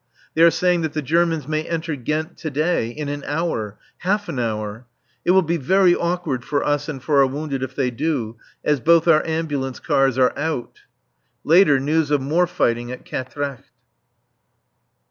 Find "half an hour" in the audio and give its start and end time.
3.99-4.87